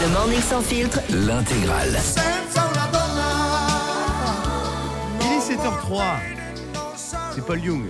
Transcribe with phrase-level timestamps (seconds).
[0.00, 1.98] Le Morning Sans Filtre, L'intégrale.
[5.20, 6.02] Il est 7h03.
[7.34, 7.84] C'est Paul Young.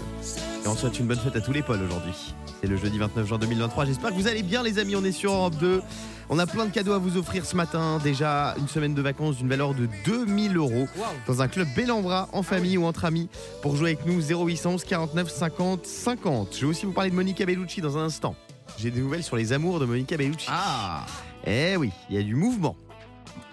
[0.65, 2.35] Et on souhaite une bonne fête à tous les Pauls aujourd'hui.
[2.61, 3.87] C'est le jeudi 29 juin 2023.
[3.87, 4.97] J'espère que vous allez bien, les amis.
[4.97, 5.81] On est sur Europe 2.
[6.29, 7.99] On a plein de cadeaux à vous offrir ce matin.
[8.03, 10.87] Déjà une semaine de vacances d'une valeur de 2000 euros
[11.27, 13.29] dans un club bel en bras, en famille ou entre amis.
[13.63, 16.49] Pour jouer avec nous, 0811 49 50 50.
[16.55, 18.35] Je vais aussi vous parler de Monica Bellucci dans un instant.
[18.79, 20.47] J'ai des nouvelles sur les amours de Monica Bellucci.
[20.51, 21.05] Ah
[21.47, 22.77] Eh oui, il y a du mouvement.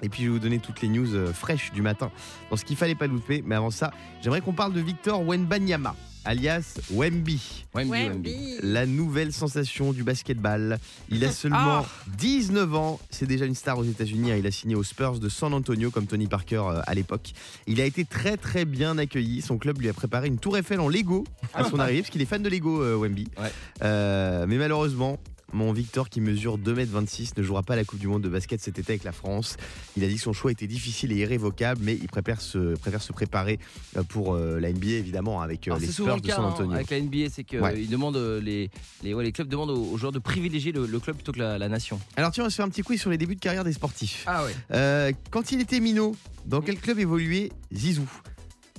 [0.01, 2.11] Et puis je vais vous donner toutes les news euh, fraîches du matin
[2.49, 3.43] dans ce qu'il fallait pas louper.
[3.45, 5.95] Mais avant ça, j'aimerais qu'on parle de Victor Wenbanyama,
[6.27, 7.65] alias Wemby.
[7.73, 8.55] Wemby, Wemby.
[8.61, 10.77] La nouvelle sensation du basketball.
[11.09, 11.85] Il a seulement
[12.17, 12.99] 19 ans.
[13.09, 14.31] C'est déjà une star aux États-Unis.
[14.31, 14.35] hein.
[14.37, 17.31] Il a signé aux Spurs de San Antonio comme Tony Parker euh, à l'époque.
[17.65, 19.41] Il a été très très bien accueilli.
[19.41, 21.23] Son club lui a préparé une tour Eiffel en Lego
[21.53, 23.27] à son arrivée parce qu'il est fan de Lego, euh, Wemby.
[23.39, 23.51] Ouais.
[23.83, 25.17] Euh, mais malheureusement.
[25.53, 28.79] Mon Victor, qui mesure 2m26, ne jouera pas la Coupe du Monde de basket cet
[28.79, 29.55] été avec la France.
[29.95, 33.01] Il a dit que son choix était difficile et irrévocable, mais il préfère se, préfère
[33.01, 33.57] se préparer
[33.95, 36.47] euh, pour euh, la NBA, évidemment, avec euh, Alors, les Spurs le de San hein,
[36.49, 36.73] Antonio.
[36.73, 37.81] avec la NBA, c'est que Ouais.
[37.81, 38.69] ils demandent, les,
[39.03, 41.57] les, ouais, les clubs demandent aux, joueurs de privilégier le, le club plutôt que la,
[41.57, 41.99] la nation.
[42.17, 43.73] Alors tiens, on va se faire un petit quiz sur les débuts de carrière des
[43.73, 44.23] sportifs.
[44.27, 44.55] Ah ouais.
[44.71, 48.09] Euh, quand il était minot, dans quel club évoluait Zizou?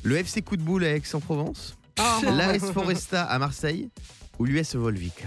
[0.02, 1.76] Le FC Coup de Boule à Aix-en-Provence
[2.22, 3.88] L'AS Foresta à Marseille
[4.38, 5.24] Ou l'US Volvic?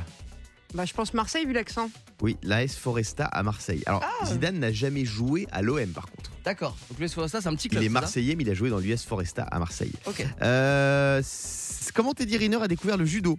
[0.73, 1.89] Bah, je pense Marseille vu l'accent.
[2.21, 3.83] Oui, l'AS Foresta à Marseille.
[3.85, 4.25] Alors, Ah.
[4.25, 6.31] Zidane n'a jamais joué à l'OM par contre.
[6.45, 6.77] D'accord.
[6.89, 7.83] Donc le ça c'est un petit Il club.
[7.83, 9.91] est c'est ça marseillais, mais il a joué dans l'US Foresta à Marseille.
[10.05, 10.25] Ok.
[10.41, 13.37] Euh, c- comment Teddy Riner a découvert le judo?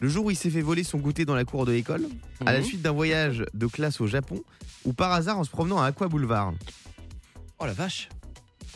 [0.00, 2.06] Le jour où il s'est fait voler son goûter dans la cour de l'école,
[2.46, 2.64] à la Mhm.
[2.64, 4.42] suite d'un voyage de classe au Japon,
[4.84, 6.54] ou par hasard en se promenant à Aqua Boulevard?
[7.58, 8.08] Oh la vache.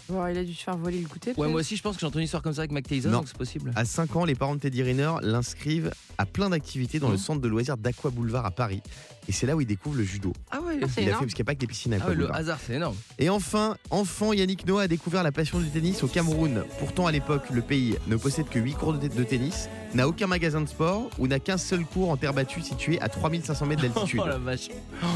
[0.09, 1.33] Bon, il a dû se faire voler le goûter.
[1.37, 3.09] Ouais, moi aussi je pense que j'ai entendu une histoire comme ça avec Mac Tyson,
[3.11, 3.19] Non.
[3.19, 3.73] donc c'est possible.
[3.75, 7.21] À 5 ans, les parents de Teddy Riner l'inscrivent à plein d'activités dans le Mhm.
[7.21, 8.83] centre de loisirs d'Aqua Boulevard à Paris.
[9.29, 10.33] Et c'est là où il découvre le judo.
[10.53, 10.79] Ah ouais.
[10.81, 11.99] Ah, c'est Il a fait parce qu'il n'y a pas que les piscines à Ah
[12.03, 12.95] Aqua ouais, le hasard, c'est énorme.
[13.19, 16.63] Et enfin, enfant, Yannick Noah a découvert la passion du tennis au Cameroun.
[16.79, 20.29] Pourtant, à l'époque, le pays ne possède que 8 cours de, de tennis, n'a aucun
[20.29, 23.83] magasin de sport ou n'a qu'un seul cours en terre battue situé à 3500 mètres
[23.83, 24.21] d'altitude.
[24.25, 24.69] Oh la vache.
[25.03, 25.07] Oh,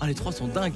[0.00, 0.72] Ah les trois sont dingues.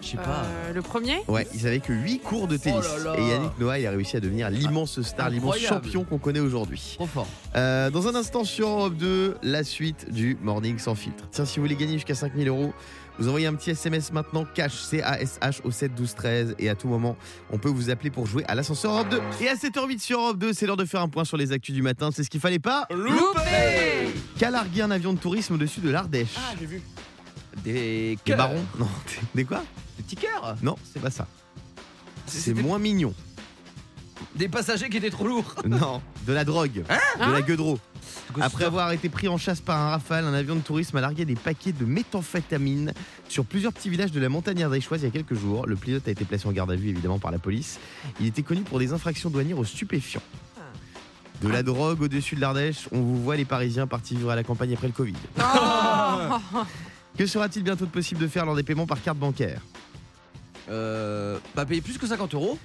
[0.00, 0.44] Je sais pas.
[0.44, 2.84] Euh, le premier Ouais, ils avaient que 8 cours de tennis.
[2.88, 3.20] Oh là là.
[3.20, 6.94] Et Yannick Noah, il a réussi à devenir l'immense star, l'immense champion qu'on connaît aujourd'hui.
[6.96, 7.26] Trop fort.
[7.56, 11.24] Euh, dans un instant sur Europe 2, la suite du Morning sans filtre.
[11.30, 12.72] Tiens, si vous voulez gagner jusqu'à 5000 euros,
[13.18, 16.54] vous envoyez un petit SMS maintenant, cash, C-A-S-H au 7 12 13.
[16.60, 17.16] Et à tout moment,
[17.50, 19.20] on peut vous appeler pour jouer à l'ascenseur Europe 2.
[19.40, 21.74] Et à 7h08 sur Europe 2, c'est l'heure de faire un point sur les actus
[21.74, 22.10] du matin.
[22.12, 22.86] C'est ce qu'il fallait pas.
[22.90, 26.82] Loupé Qu'a largué un avion de tourisme au-dessus de l'Ardèche Ah j'ai vu.
[27.64, 28.86] Des Des barons Non,
[29.34, 29.64] des quoi?
[30.62, 31.26] Non, c'est pas ça.
[32.26, 33.14] C'est C'était moins mignon.
[34.34, 35.54] Des passagers qui étaient trop lourds.
[35.66, 37.78] Non, de la drogue, Hein de la gueudreau.
[38.40, 41.24] Après avoir été pris en chasse par un rafale, un avion de tourisme a largué
[41.24, 42.92] des paquets de méthamphétamine
[43.28, 45.66] sur plusieurs petits villages de la montagne ardéchoise il y a quelques jours.
[45.66, 47.78] Le pilote a été placé en garde à vue évidemment par la police.
[48.20, 50.22] Il était connu pour des infractions douanières aux stupéfiants.
[51.42, 54.42] De la drogue au-dessus de l'Ardèche, on vous voit les Parisiens partis vivre à la
[54.42, 55.14] campagne après le Covid.
[55.38, 55.42] Oh
[57.16, 59.60] Que sera-t-il bientôt possible de faire lors des paiements par carte bancaire?
[60.70, 62.58] Euh, bah payer plus que 50 euros.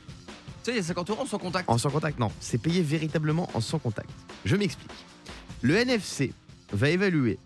[0.63, 1.69] Tu sais, il y a 50 euros sans contact.
[1.69, 2.31] En sans contact, non.
[2.39, 4.09] C'est payé véritablement en sans contact.
[4.45, 4.91] Je m'explique.
[5.61, 6.33] Le NFC
[6.71, 7.37] va évaluer.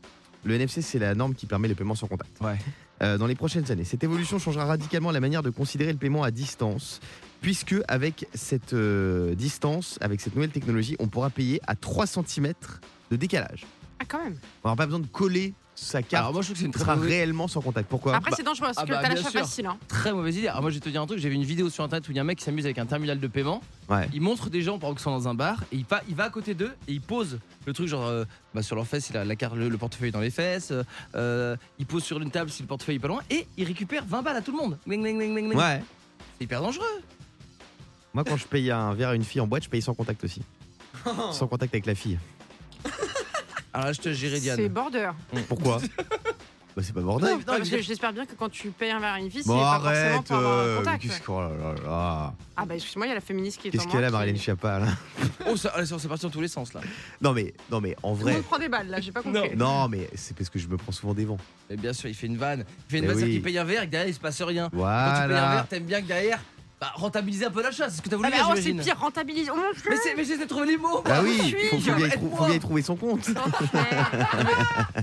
[0.43, 2.39] Le NFC, c'est la norme qui permet le paiement sans contact.
[2.41, 2.57] Ouais.
[3.03, 3.83] Euh, dans les prochaines années.
[3.83, 6.99] Cette évolution changera radicalement la manière de considérer le paiement à distance,
[7.41, 12.53] puisque avec cette euh, distance, avec cette nouvelle technologie, on pourra payer à 3 cm
[13.11, 13.67] de décalage.
[13.99, 14.37] Ah, quand même.
[14.63, 16.21] On n'aura pas besoin de coller sa carte.
[16.21, 17.87] Alors moi je trouve que c'est une très sera mauvaise, réellement sans contact.
[17.87, 19.29] Pourquoi Après, Bah, c'est dangereux parce ah que bah, t'as sûr.
[19.31, 19.67] facile.
[19.67, 19.77] Hein.
[19.87, 20.47] très mauvaise idée.
[20.47, 22.11] Alors moi je vais te dire un truc, j'ai vu une vidéo sur internet où
[22.11, 23.61] il y a un mec qui s'amuse avec un terminal de paiement.
[23.89, 24.09] Ouais.
[24.13, 26.23] Il montre des gens pendant qu'ils sont dans un bar et il va, il va
[26.25, 29.17] à côté d'eux et il pose le truc genre euh, bah, sur leurs fesses, il
[29.17, 30.73] a la carte, le, le portefeuille dans les fesses.
[31.15, 34.03] euh, il pose sur une table si le portefeuille est pas loin et il récupère
[34.05, 34.77] 20 balles à tout le monde.
[34.87, 35.81] Ouais.
[36.37, 36.85] C'est hyper dangereux.
[38.13, 40.23] Moi, quand je paye un verre à une fille en boîte, je paye sans contact
[40.23, 40.41] aussi.
[41.31, 42.17] sans contact avec la fille.
[43.73, 44.67] Alors là je te gérerai C'est Diane.
[44.69, 45.11] border.
[45.47, 45.79] Pourquoi
[46.75, 47.01] Bah, c'est pas.
[47.01, 49.47] Non, parce que j'espère bien que quand tu payes un verre à une fille, c'est
[49.49, 50.27] Bon, pas forcément arrête.
[50.27, 51.01] pour avoir un euh, contact.
[51.01, 52.33] qu'est-ce oh là là là.
[52.55, 54.07] Ah, bah, excuse-moi, il y a la féministe qui est en Qu'est-ce moi qu'elle a,
[54.09, 54.85] qui- Marilyn Schiappa, là
[55.49, 56.81] Oh ça, allez, c'est parti dans tous les sens là.
[57.19, 58.33] Non, mais, non, mais en Tout le vrai.
[58.35, 59.55] monde prend des balles là, j'ai pas compris.
[59.55, 61.37] Non, mais c'est parce que je me prends souvent des vents.
[61.71, 62.63] Mais bien sûr il fait une vanne.
[62.89, 63.33] Il fait une Mais vanne, c'est-à-dire oui.
[63.33, 64.69] qu'il paye un verre et que derrière il se passe rien.
[64.69, 65.51] Quand tu payes un Voilà.
[65.55, 66.39] verre, t'aimes bien que derrière,
[66.79, 68.73] bah, rentabiliser un peu l'achat, c'est ce que t'as voulu Ah, mais dire, alors, c'est
[68.73, 69.49] pire, rentabilise.
[69.51, 69.81] Oh, mon Dieu.
[69.89, 71.01] Mais mais j'essaie de trouver les mots.
[71.05, 72.37] Ah oui, faut, faut bien y trou- Aide-moi.
[72.37, 73.27] faut bien y trouver son compte.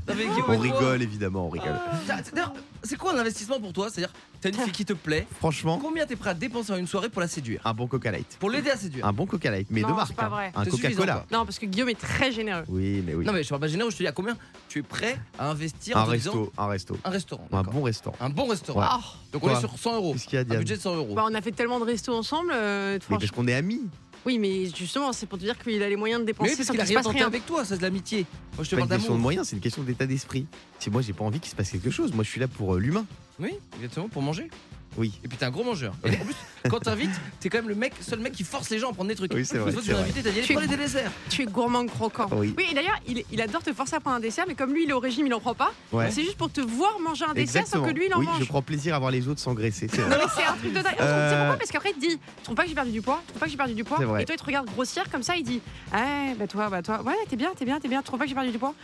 [0.07, 1.79] Non, mais Guillaume, On rigole, évidemment, on rigole.
[2.07, 3.89] Tiens, D'ailleurs, c'est quoi un investissement pour toi?
[3.91, 4.13] C'est-à-dire,
[4.51, 7.09] t'as une fille qui te plaît, Franchement, combien t'es prêt à dépenser en une soirée
[7.09, 7.61] pour la séduire?
[7.65, 8.37] Un bon Coca Light.
[8.39, 10.15] Pour l'aider à séduire Un bon Coca Light, mais Non, de c'est marque.
[10.15, 10.29] pas hein.
[10.29, 10.53] vrai.
[10.55, 11.13] Un C'est suffisant, Coca-Cola.
[11.29, 11.39] quoi.
[11.39, 12.65] Non, parce que Guillaume est très généreux.
[12.69, 13.25] Oui, mais oui.
[13.25, 14.37] Non, mais je parle pas généreux, je te dis à combien
[14.69, 16.97] tu es prêt à investir un en te disant- resto, un resto.
[17.05, 17.49] Un restaurant.
[17.53, 17.73] Un d'accord.
[17.75, 18.17] bon restaurant.
[18.21, 18.81] Un bon restaurant.
[18.81, 18.87] Ouais.
[18.91, 19.01] Ah,
[19.33, 20.13] Donc on Quoi est sur 100 euros.
[20.13, 21.15] Qu'est-ce qu'il y a, Un Diane budget de 100 euros.
[21.15, 22.51] bah, on a fait tellement de restos ensemble.
[22.55, 23.19] euh, Mais franchement.
[23.21, 23.83] parce qu'on est amis.
[24.27, 26.67] Oui, mais justement, c'est pour te dire qu'il a les moyens de Mais dépenser parce
[26.69, 27.27] sans qu'il a qu'il se rien passe tenté rien.
[27.27, 28.21] avec toi, c'est de l'amitié.
[28.57, 29.23] Moi je te C'est pas parle une question de d'amour.
[29.23, 30.47] moyens, c'est une question d'état d'esprit.
[30.79, 32.75] Si moi j'ai pas envie qu'il se passe quelque chose, moi je suis là pour
[32.75, 33.05] euh, l'humain.
[33.41, 34.49] Oui, exactement, pour manger.
[34.97, 35.13] Oui.
[35.25, 35.93] Et puis t'es un gros mangeur.
[36.05, 36.37] Et en plus,
[36.71, 37.11] quand t'invites,
[37.41, 39.35] t'es quand même le mec, seul mec qui force les gens à prendre des trucs.
[39.35, 41.11] Oui, c'est vrai, Une fois c'est tu invité, t'as dit allez, des desserts.
[41.31, 42.29] Tu es gourmand croquant.
[42.33, 42.55] Oui.
[42.71, 44.91] et d'ailleurs, il, il adore te forcer à prendre un dessert, mais comme lui, il
[44.91, 45.73] est au régime, il en prend pas.
[45.91, 46.13] Ouais.
[46.13, 47.87] C'est juste pour te voir manger un dessert Exactement.
[47.87, 48.39] sans que lui, il en oui, mange.
[48.39, 49.89] je prends plaisir à voir les autres s'engraisser.
[49.91, 50.19] C'est Non, vrai.
[50.21, 50.85] mais c'est un truc de dingue.
[50.93, 51.57] Tu sais Euh, pourquoi?
[51.59, 53.41] Parce qu'après, il te dit Tu trouves pas que j'ai perdu du poids Tu trouves
[53.41, 54.23] pas que j'ai perdu du poids C'est vrai.
[54.23, 55.61] Et toi, il te regarde grossière comme ça, il dit
[55.91, 57.99] Ah, bah toi, bah toi, ouais, t'es bien, t'es bien, t'es bien.
[57.99, 58.75] Tu trouves pas que j'ai perdu du poids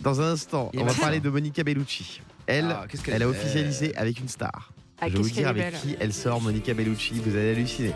[0.00, 0.98] Dans un instant, on va malin.
[1.00, 2.20] parler de Monica Bellucci.
[2.46, 4.70] Elle, Ah, elle a officialisé avec une star.
[5.00, 5.80] Ah, je vais vous dire avec belle.
[5.80, 7.92] qui elle sort, Monica Bellucci, vous allez halluciner.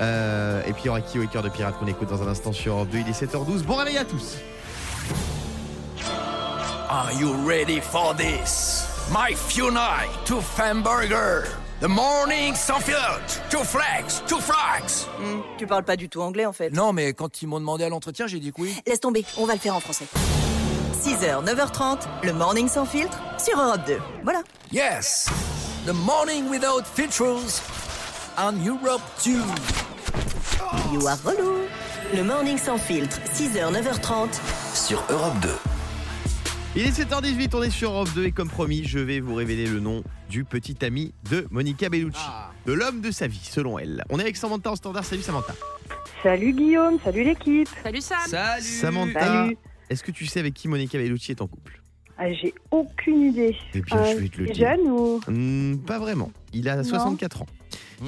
[0.00, 2.26] Euh, et puis il y aura qui au cœur de pirate qu'on écoute dans un
[2.28, 3.62] instant sur Europe 2, il est 7h12.
[3.62, 4.36] Bon réveil à tous
[6.88, 8.84] Are you ready for this?
[9.10, 11.44] My Funai to Famburger.
[11.80, 13.40] The morning sans filtre.
[13.50, 15.06] Two flags, two flags.
[15.18, 16.70] Hmm, tu parles pas du tout anglais en fait.
[16.70, 18.74] Non, mais quand ils m'ont demandé à l'entretien, j'ai dit que oui.
[18.86, 20.04] Laisse tomber, on va le faire en français.
[21.02, 23.98] 6h, 9h30, le morning sans filtre sur Europe 2.
[24.22, 24.42] Voilà.
[24.70, 25.28] Yes.
[25.84, 27.60] The morning without filters
[28.38, 29.32] on Europe 2.
[30.92, 31.66] You are relou.
[32.14, 34.28] Le morning sans filtre, 6h, 9h30
[34.74, 35.48] Sur Europe 2.
[36.76, 39.66] Il est 7h18, on est sur Europe 2 et comme promis, je vais vous révéler
[39.66, 42.20] le nom du petit ami de Monica Bellucci.
[42.24, 42.52] Ah.
[42.64, 44.04] De l'homme de sa vie, selon elle.
[44.08, 45.04] On est avec Samantha en standard.
[45.04, 45.54] Salut Samantha.
[46.22, 47.68] Salut Guillaume, salut l'équipe.
[47.82, 49.56] Salut Sam Salut Samantha, Salut.
[49.90, 51.80] Est-ce que tu sais avec qui Monica Bellucci est en couple?
[52.18, 53.56] Ah, J'ai aucune idée.
[53.74, 54.54] Eh bien, Euh, je vais te le dire.
[54.68, 56.30] jeune ou Hmm, pas vraiment.
[56.52, 57.46] Il a 64 ans.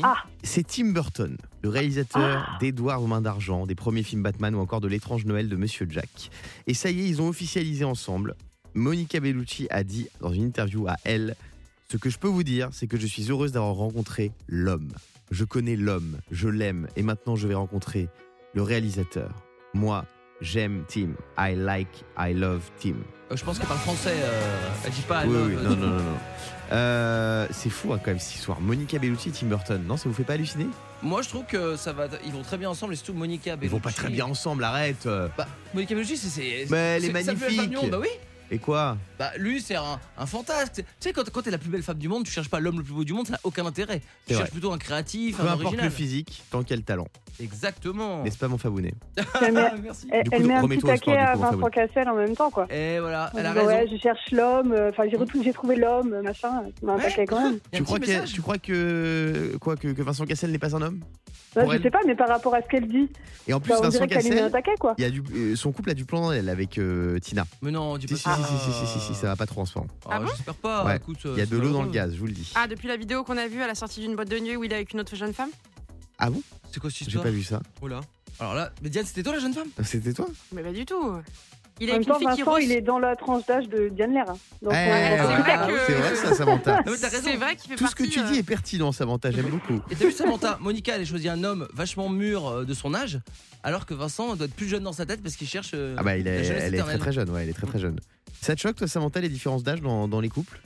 [0.03, 0.17] Ah.
[0.43, 4.81] C'est Tim Burton, le réalisateur d'Edouard aux mains d'argent, des premiers films Batman ou encore
[4.81, 6.31] de l'étrange Noël de Monsieur Jack.
[6.67, 8.35] Et ça y est, ils ont officialisé ensemble.
[8.75, 11.37] Monica Bellucci a dit dans une interview à Elle
[11.91, 14.93] Ce que je peux vous dire, c'est que je suis heureuse d'avoir rencontré l'homme.
[15.31, 18.09] Je connais l'homme, je l'aime, et maintenant je vais rencontrer
[18.53, 19.31] le réalisateur.
[19.75, 20.05] Moi,
[20.45, 21.11] j'aime Tim.
[21.39, 22.95] I like, I love Tim.
[23.31, 25.25] Euh, Je pense qu'elle parle français, euh, elle dit pas.
[25.27, 26.19] Oui, non, non, non, non.
[26.73, 28.61] Euh, c'est fou hein, quand même cette histoire.
[28.61, 30.67] Monica Bellucci et Tim Burton, non, ça vous fait pas halluciner?
[31.03, 33.57] Moi je trouve que ça va, ils vont très bien ensemble et surtout Monica Ils
[33.57, 33.73] Bellucci.
[33.75, 35.07] vont pas très bien ensemble, arrête.
[35.37, 36.67] Bah, Monica Bellucci c'est.
[36.71, 37.73] Mais elle est magnifique.
[37.75, 38.09] monde, Bah oui.
[38.51, 40.71] Et quoi Bah lui c'est un, un fantasme.
[40.75, 42.79] Tu sais quand, quand t'es la plus belle femme du monde, tu cherches pas l'homme
[42.79, 44.01] le plus beau du monde, ça n'a aucun intérêt.
[44.01, 44.51] Tu C'est cherches vrai.
[44.53, 45.87] plutôt un créatif, Peu un importe original.
[45.87, 47.09] le physique, tant qu'il y a le talent.
[47.41, 48.23] Exactement.
[48.23, 48.95] N'est-ce pas mon fabounet
[49.43, 50.07] Elle met, Merci.
[50.11, 51.51] elle, Du coup, elle met un petit remets-toi au sport, taquet du à coup, Vincent
[51.61, 51.87] Fabien.
[51.87, 52.67] Cassel en même temps quoi.
[52.73, 53.81] Et voilà, En elle a disant, raison.
[53.81, 56.97] ouais, je cherche l'homme, euh, enfin j'ai retrouvé, j'ai trouvé l'homme, machin, tu m'as un
[56.97, 57.03] Ouais.
[57.05, 57.59] taquet quand même.
[57.73, 58.33] Y a un tu crois, message.
[58.33, 61.01] tu crois que quoi que, que Vincent Cassel n'est pas un homme
[61.55, 61.83] Bah, Pour je elle.
[61.83, 63.09] sais pas, mais par rapport à ce qu'elle dit,
[63.49, 64.95] Et en plus, bah, on Vincent dirait qu'elle lui met un Cassel, taquet quoi.
[64.99, 67.45] il y a du, euh, son couple a du plan dans elle avec euh, Tina.
[67.63, 68.34] Mais non, dis Si, pas si, ça.
[68.37, 69.91] Si, si, si, si, si, si, ça va pas trop en ce moment.
[70.07, 70.85] Ah, Ah bon J'espère pas.
[70.85, 70.97] Ouais.
[70.97, 72.53] Écoute, Il y a euh, de l'eau dans le gaz, je vous le dis.
[72.55, 74.65] Ah, depuis la vidéo qu'on a vue à la sortie d'une boîte de nuit où
[74.65, 75.51] il est avec une autre jeune femme?
[76.19, 76.43] Ah bon?
[76.73, 77.25] C'est quoi cette J'ai histoire?
[77.25, 77.61] pas vu ça.
[77.83, 78.01] Oh là.
[78.41, 79.69] Alors là, mais Diane, c'était toi la jeune femme?
[79.85, 80.27] C'était toi?
[80.53, 81.13] Mais pas du tout.
[81.81, 82.63] Il est En même avec une temps, fille qui Vincent, rose.
[82.63, 84.27] il est dans la tranche d'âge de Diane Lair.
[84.27, 86.77] Donc, Eh, euh, c'est vrai que- C'est vrai ça, Samantha.
[86.87, 87.23] Non mais t'as raison.
[87.25, 89.49] C'est vrai qu'il fait Tout ce que partie, tu dis euh, est pertinent, Samantha, j'aime
[89.49, 89.81] beaucoup.
[89.91, 92.95] Et t'as vu Samantha, Monica elle a choisi un homme vachement mûr euh, de son
[92.95, 93.19] âge,
[93.65, 95.73] alors que Vincent doit être plus jeune dans sa tête parce qu'il cherche.
[95.75, 96.99] euh, Ah bah il est- la jeunesse elle est très éternelle.
[97.01, 97.99] très jeune, ouais, elle est très très jeune.
[98.41, 100.61] Ça te choque toi Samantha les différences d'âge dans, dans les couples?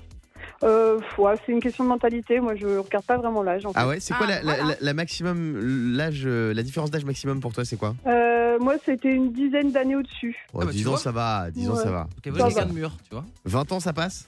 [0.65, 2.41] Euh, ouais, c'est une question de mentalité.
[2.41, 3.64] Moi, je regarde pas vraiment l'âge.
[3.64, 3.78] en fait.
[3.78, 4.64] Ah ouais, c'est quoi Ah, la, la- voilà.
[4.71, 7.95] la- la maximum l'âge euh, la différence d'âge maximum pour toi c'est quoi?
[8.09, 10.37] Euh, moi, c'était une dizaine d'années au-dessus.
[10.52, 11.83] oh, Ah bah, tu 10 ans ça va, 10 ans Ouais.
[11.85, 12.09] ça va.
[12.25, 12.64] Veut Ça va.
[12.64, 13.25] de mûr, tu vois.
[13.45, 14.26] 20 ans ça passe?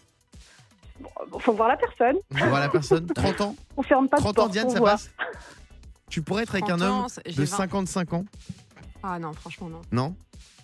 [1.31, 2.17] Bon, faut voir la personne.
[2.41, 3.57] On voit la personne 30 ans?
[3.76, 4.93] On ferme pas de 30 ans Diane faut ça voir.
[4.93, 5.11] passe?
[6.11, 7.47] Tu pourrais être avec 30 un homme ans, de 20.
[7.47, 8.25] 55 ans?
[9.02, 9.80] Ah non, franchement, non.
[9.92, 10.14] Non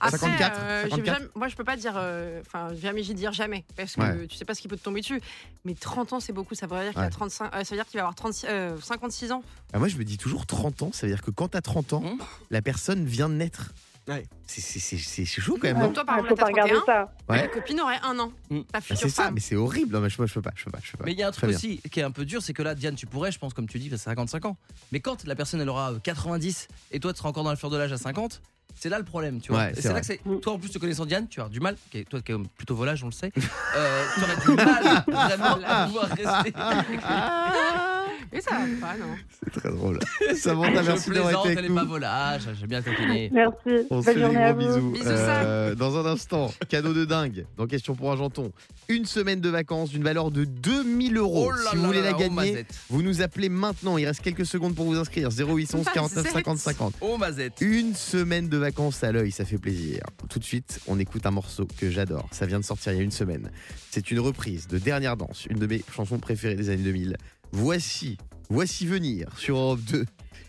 [0.00, 1.18] Après, 54, euh, j'ai 54.
[1.18, 1.94] jamais- moi, je peux pas dire.
[1.96, 3.64] euh, Enfin, jamais j'y dire jamais.
[3.76, 4.26] Parce que Ouais.
[4.26, 5.20] tu sais pas ce qui peut te tomber dessus.
[5.64, 6.54] Mais 30 ans, c'est beaucoup.
[6.54, 7.06] Ça veut dire qu'il Ouais.
[7.06, 9.42] a 35, euh, ça veut dire qu'il va avoir 36, euh, 56 ans.
[9.72, 11.92] Ah, Moi je me dis toujours 30 ans, ça veut dire que quand t'as 30
[11.94, 12.04] ans,
[12.50, 13.72] la personne vient de naître.
[14.08, 14.24] Ouais.
[14.46, 15.80] C'est- C'est c'est- c'est chaud quand même.
[15.80, 16.86] Comme toi, par exemple, là, t'as regarder 31.
[16.86, 17.12] ça.
[17.28, 17.40] Ouais.
[17.42, 18.32] Ta copine aurait un an.
[18.50, 18.60] Mm.
[18.62, 19.92] Ta Bah, c'est ça, mais c'est horrible.
[19.94, 21.04] Non, mais je, moi, je peux pas, je peux pas, je peux pas.
[21.04, 21.56] Mais il y a un Très truc bien.
[21.58, 23.66] aussi qui est un peu dur, c'est que là, Diane, tu pourrais, je pense, comme
[23.68, 24.56] tu dis, que 55 ans.
[24.92, 27.56] Mais quand la personne, elle aura euh, 90 et toi, tu seras encore dans la
[27.56, 28.40] fleur de l'âge à 50,
[28.78, 29.62] c'est là le problème, tu vois.
[29.62, 30.24] Ouais, Et c'est c'est là que c'est.
[30.24, 30.38] Mm.
[30.40, 31.76] Toi, en plus, te connaissant Diane, tu as du mal,
[32.08, 33.32] toi qui es plutôt volage, on le sait,
[33.76, 36.52] euh, tu aurais du mal vraiment à pouvoir rester.
[38.32, 39.14] Mais ça va pas, non
[39.44, 39.98] C'est très drôle.
[40.36, 41.88] Samantha, Je merci d'avoir plaisante, été elle avec est pas nous.
[41.88, 43.30] volage, j'aime bien taquiner.
[43.32, 43.86] Merci.
[43.90, 44.90] On se fait des gros bisous.
[44.92, 48.52] Bisous, Euh, dans un instant, cadeau de dingue dans Question pour un janton.
[48.88, 51.48] Une semaine de vacances d'une valeur de 2000 euros.
[51.48, 53.96] Oh là si vous là voulez là la là, oh, gagner, vous nous appelez maintenant.
[53.98, 55.30] Il reste quelques secondes pour vous inscrire.
[55.30, 56.94] 0811 49 50 50.
[57.00, 57.54] Oh Mazette.
[57.60, 60.00] Une semaine de vacances à l'œil, ça fait plaisir.
[60.28, 62.28] Tout de suite, on écoute un morceau que j'adore.
[62.32, 63.50] Ça vient de sortir il y a une semaine.
[63.90, 67.16] C'est une reprise de Dernière Danse, une de mes chansons préférées des années 2000.
[67.58, 68.18] Voici,
[68.50, 70.04] voici venir sur Europe 2,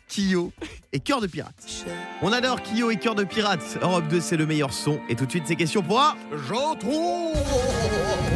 [0.10, 0.52] Kyo
[0.92, 1.86] et Cœur de Pirate.
[2.22, 3.78] On adore Kyo et Cœur de Pirate.
[3.82, 5.00] Europe 2, c'est le meilleur son.
[5.08, 6.18] Et tout de suite, c'est question pour un
[6.50, 7.32] janton.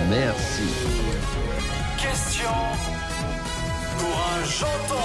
[0.10, 0.64] Merci.
[1.98, 2.50] Question
[3.98, 5.04] pour un janton.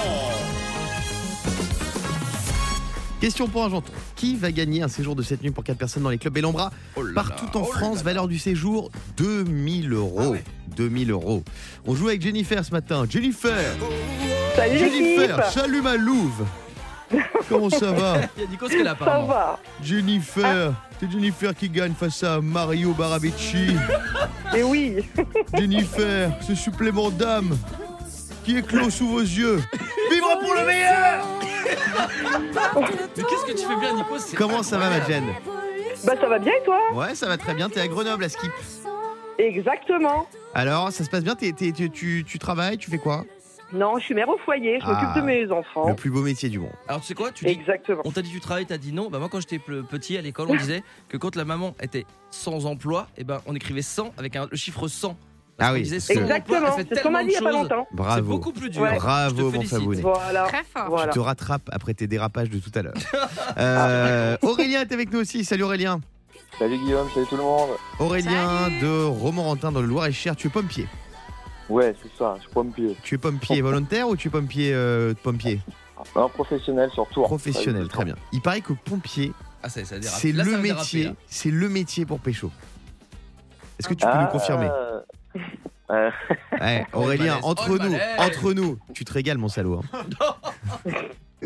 [3.19, 3.93] Question pour un janton.
[4.17, 6.71] Qui va gagner un séjour de cette nuit pour 4 personnes dans les clubs Bellambra
[6.95, 8.03] Oh là Partout là, en oh là France, là.
[8.03, 10.19] valeur du séjour 2000 euros.
[10.19, 10.43] Ah ouais.
[10.75, 11.43] 2000 euros.
[11.85, 13.05] On joue avec Jennifer ce matin.
[13.07, 13.53] Jennifer
[14.55, 16.45] Salut Jennifer, salut ma louve
[17.47, 21.55] Comment ça va Il y a Nico ce qu'elle a Ça va Jennifer C'est Jennifer
[21.55, 23.67] qui gagne face à Mario Barabecci.
[24.57, 24.95] Et oui
[25.53, 27.55] Jennifer, ce supplément d'âme
[28.43, 29.61] qui éclot sous vos yeux.
[30.11, 31.36] Vivre pour le meilleur
[33.17, 35.25] Mais qu'est-ce que tu fais bien Nico C'est Comment ça va ma incroyable.
[35.27, 37.69] Jen Bah ça va bien et toi Ouais, ça va très bien.
[37.69, 38.51] T'es à Grenoble à Skip.
[39.39, 43.23] Exactement Alors, ça se passe bien T'es- t'es- tu, tu- tu travailles Tu fais quoi
[43.71, 44.93] Non, je suis mère au foyer, je Ah.
[44.93, 45.89] m'occupe de mes enfants.
[45.89, 46.71] Le plus beau métier du monde.
[46.87, 48.01] Alors tu sais quoi Tu dis Exactement.
[48.05, 49.09] On t'a dit tu travailles, t'as dit non.
[49.09, 52.65] Bah moi quand j'étais petit à l'école, on disait que quand la maman était sans
[52.65, 55.15] emploi, et ben on écrivait 100 avec un- le chiffre 100.
[55.57, 57.87] Parce Ah oui, disait Exactement, c'est ce qu'on m'a dit il y a pas longtemps.
[57.89, 58.27] C'est Bravo.
[58.37, 58.81] beaucoup plus dur.
[58.83, 58.95] Ouais.
[58.97, 59.61] Bravo mon.
[59.63, 60.01] Fabounet.
[60.01, 60.43] Voilà.
[60.47, 60.85] Très fort.
[60.89, 61.11] Voilà.
[61.11, 62.93] Je te rattrape après tes dérapages de tout à l'heure.
[63.57, 65.43] Euh, Aurélien est avec nous aussi.
[65.43, 65.99] Salut Aurélien.
[66.59, 67.69] Salut Guillaume, salut tout le monde.
[67.99, 68.79] Aurélien Salut.
[68.81, 70.35] de Romorantin dans le Loir-et-Cher.
[70.35, 70.87] Tu es pompier.
[71.69, 72.95] Ouais, c'est ça, je suis pompier.
[73.03, 75.59] Tu es pompier volontaire ou tu es pompier euh, pompier
[76.15, 77.23] Un professionnel sur tour.
[77.25, 78.15] Professionnel, très bien.
[78.31, 79.33] Il paraît que pompier,
[79.63, 80.19] Ah ça, ça dérape.
[80.19, 81.11] c'est le métier, là.
[81.27, 82.51] c'est le métier pour pécho.
[83.79, 84.69] Est-ce que tu peux Ah, nous confirmer?
[85.91, 86.09] Euh,
[86.93, 89.81] Aurélien, entre oh, nous, entre nous, tu te régales mon salaud.
[89.93, 90.05] hein.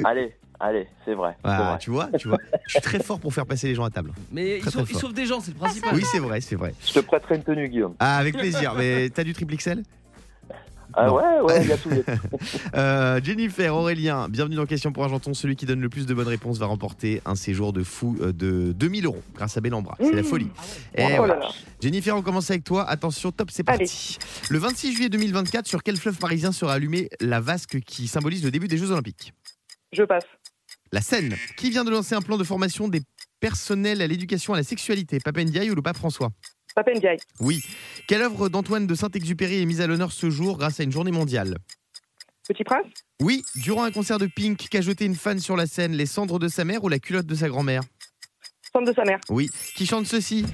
[0.05, 1.35] Allez, allez, c'est vrai.
[1.43, 2.37] Ah, tu vois, tu vois.
[2.65, 4.11] Je suis très fort pour faire passer les gens à table.
[4.31, 5.01] Mais ils Très, sauvent, ils fort.
[5.01, 5.93] sauvent des gens, c'est le principal.
[5.93, 6.73] Oui, c'est vrai, c'est vrai.
[6.85, 7.95] Je te prêterai une tenue, Guillaume.
[7.99, 8.73] Ah, avec plaisir.
[8.77, 9.83] Mais t'as du triple XL
[10.93, 11.89] Ah ouais, ouais, il y a tout.
[11.91, 12.37] il y a tout.
[12.75, 15.33] Euh, Jennifer, Aurélien, bienvenue dans Question pour un janton.
[15.33, 18.31] Celui qui donne le plus de bonnes réponses va remporter un séjour de fou euh,
[18.33, 19.95] de 2000 euros grâce à Bellambra.
[19.99, 20.25] C'est la Mmh.
[20.25, 20.49] folie.
[20.97, 21.27] Eh Oh ouais.
[21.27, 21.49] là là.
[21.81, 22.87] Jennifer, on commence avec toi.
[22.89, 24.17] Attention, top, c'est parti.
[24.49, 28.51] Le 26 juillet 2024, sur quel fleuve parisien sera allumée la vasque qui symbolise le
[28.51, 29.33] début des Jeux Olympiques?
[29.93, 30.25] Je passe.
[30.91, 31.35] La Seine.
[31.57, 33.01] Qui vient de lancer un plan de formation des
[33.39, 35.19] personnels à l'éducation à la sexualité?
[35.19, 36.29] Papendiaï ou le pape François?
[37.39, 37.61] Oui.
[38.07, 41.11] Quelle œuvre d'Antoine de Saint-Exupéry est mise à l'honneur ce jour grâce à une journée
[41.11, 41.57] mondiale?
[42.47, 42.85] Petit Prince?
[43.21, 43.43] Oui.
[43.55, 46.47] Durant un concert de Pink, qu'a jeté une fan sur la scène Les cendres de
[46.47, 47.81] sa mère ou la culotte de sa grand-mère?
[48.73, 49.19] Centre de sa mère.
[49.29, 49.49] Oui.
[49.75, 50.45] Qui chante ceci?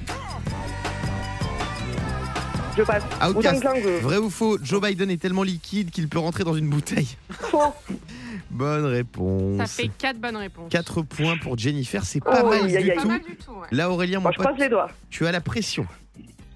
[2.78, 3.04] Je passe.
[3.28, 3.64] Outcast.
[3.84, 7.18] Je- Vrai ou faux Joe Biden est tellement liquide qu'il peut rentrer dans une bouteille.
[7.32, 7.74] Faux.
[8.52, 9.58] Bonne réponse.
[9.58, 10.70] Ça fait 4 bonnes réponses.
[10.72, 12.92] 4 points pour Jennifer, c'est pas Oh, mal du.
[12.94, 13.68] Pas mal du tout, ouais.
[13.72, 14.90] Là Aurélien, Bon, je pote, croise les doigts.
[15.10, 15.86] tu as la pression.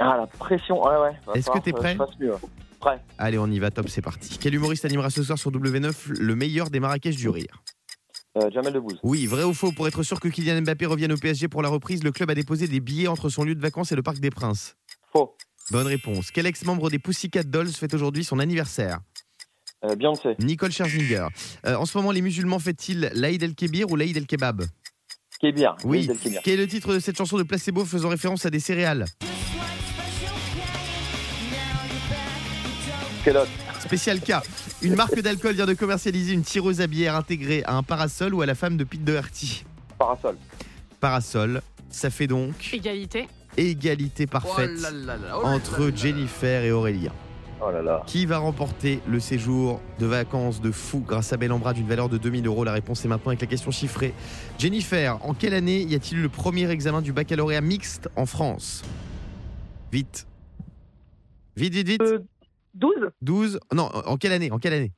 [0.04, 1.36] Ah, la pression, ouais, ouais.
[1.36, 1.96] Est-ce que t'es prêt.
[2.80, 3.00] Prêt.
[3.20, 4.40] Allez, on y va, top, c'est parti.
[4.40, 7.64] Quel humoriste animera ce soir sur W9 le meilleur des Marrakech du rire?
[8.38, 9.00] Euh, Jamel Debbouze.
[9.04, 11.70] Oui, vrai ou faux Pour être sûr que Kylian Mbappé revienne au PSG pour la
[11.70, 14.18] reprise, le club a déposé des billets entre son lieu de vacances et le Parc
[14.20, 14.76] des Princes?
[15.12, 15.36] Faux.
[15.70, 16.32] Bonne réponse.
[16.32, 19.00] Quel ex-membre des Pussycat Dolls fête aujourd'hui son anniversaire?
[19.86, 20.36] Euh, Beyoncé.
[20.40, 21.28] Nicole Scherzinger.
[21.68, 24.64] Euh, en ce moment, les musulmans fêtent-ils l'Aïd el-Kébir ou l'Aïd el-Kebab?
[25.40, 25.76] Kébir.
[25.84, 26.08] Oui.
[26.22, 26.42] Kébir.
[26.44, 29.06] Quel est le titre de cette chanson de Placebo faisant référence à des céréales?
[33.24, 33.48] Kellogg.
[33.80, 34.42] Spécial cas.
[34.82, 38.42] Une marque d'alcool vient de commercialiser une tireuse à bière intégrée à un parasol ou
[38.42, 39.64] à la femme de Pete Doherty.
[39.98, 40.36] Parasol.
[41.00, 41.62] Parasol.
[41.90, 43.28] Ça fait donc Égalité.
[43.58, 45.96] égalité parfaite Oh là là là, oh là entre là là.
[45.96, 47.12] Jennifer et Aurélien.
[47.64, 48.02] Oh là là.
[48.08, 52.18] Qui va remporter le séjour de vacances de fou grâce à Bellambra d'une valeur de
[52.18, 52.64] 2000 euros?
[52.64, 54.14] La réponse est maintenant avec la question chiffrée.
[54.58, 58.84] Jennifer, en quelle année y a-t-il eu le premier examen du baccalauréat mixte en France?
[59.92, 60.26] Vite.
[61.58, 62.02] Vite, vite, vite.
[62.02, 62.20] Euh,
[62.76, 62.94] 12.
[63.22, 63.60] 12.
[63.74, 64.92] Non, en quelle année En quelle année?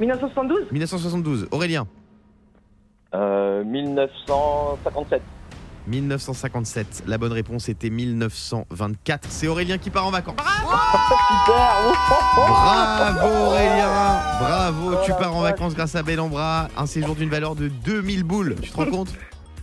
[0.00, 0.70] 1972.
[0.70, 1.48] 1972.
[1.50, 1.86] Aurélien?
[3.14, 5.22] Euh, 1957.
[5.86, 7.04] 1957.
[7.06, 9.26] La bonne réponse était 1924.
[9.30, 10.36] C'est Aurélien qui part en vacances.
[10.36, 11.72] Super.
[12.36, 16.68] Bravo Aurélien Bravo, Oh tu la pars en vacances grâce à Bellambra.
[16.76, 18.56] Un séjour d'une valeur de 2000 boules.
[18.60, 19.14] Tu te rends compte?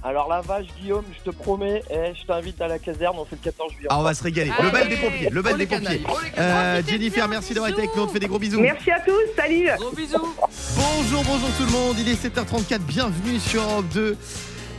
[0.05, 3.37] Alors la vache, Guillaume, je te promets, eh, je t'invite à la caserne, on fait
[3.37, 3.87] le 14 juillet.
[3.89, 4.51] Ah, on va se régaler.
[4.55, 4.67] Allez.
[4.67, 6.03] Le bal des pompiers, le bal des pompiers.
[6.37, 8.03] Euh, Jennifer, bien, merci d'avoir été avec nous.
[8.03, 8.61] On te fait des gros bisous.
[8.61, 10.35] Merci à tous, salut Gros bisous.
[10.75, 11.95] Bonjour, bonjour tout le monde.
[11.97, 12.81] Il est 7h34.
[12.81, 14.15] Bienvenue sur Europe 2.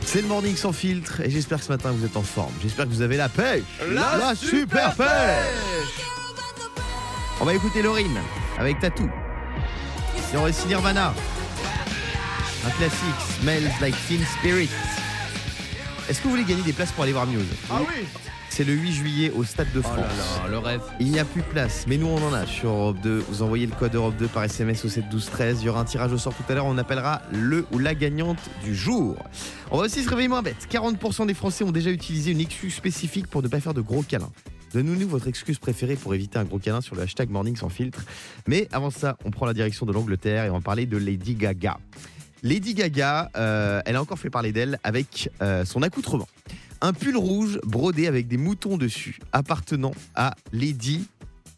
[0.05, 2.53] C'est le morning sans filtre et j'espère que ce matin vous êtes en forme.
[2.61, 3.63] J'espère que vous avez la pêche.
[4.35, 5.07] super pêche.
[7.41, 8.17] On va écouter Laurine
[8.57, 9.09] avec Tatou.
[10.33, 11.13] Et on va aussi Nirvana.
[12.65, 14.69] Un classique, Smells Like Teen Spirit.
[16.09, 18.05] Est-ce que vous voulez gagner des places pour aller voir Muse Ah oui.
[18.49, 19.97] C'est le 8 juillet au Stade de Oh France.
[19.97, 20.81] là là, le rêve.
[20.99, 23.25] Il n'y a plus de place, mais nous on en a sur Europe 2.
[23.29, 25.61] Vous envoyez le code Europe 2 par SMS au 7 12 13.
[25.61, 26.65] Il y aura un tirage au sort tout à l'heure.
[26.65, 29.17] On appellera le ou la gagnante du jour.
[29.69, 30.67] On va aussi se réveiller moins bête.
[30.71, 34.01] 40% des Français ont déjà utilisé une excuse spécifique pour ne pas faire de gros
[34.01, 34.31] câlins.
[34.73, 38.03] Donnez-nous votre excuse préférée pour éviter un gros câlin sur le hashtag Morning sans filtre.
[38.47, 41.35] Mais avant ça, on prend la direction de l'Angleterre et on va parler de Lady
[41.35, 41.77] Gaga.
[42.43, 46.27] Lady Gaga, euh, elle a encore fait parler d'elle avec euh, son accoutrement.
[46.81, 51.07] Un pull rouge brodé avec des moutons dessus, appartenant à Lady